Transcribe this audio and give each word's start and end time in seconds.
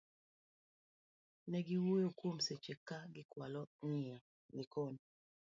negi 1.51 1.75
wuoyo 1.83 2.09
kuom 2.17 2.37
seche 2.45 2.73
ka 2.87 2.97
gikwalo 3.13 3.61
ng'iyo 3.87 4.17
Likono 4.57 4.99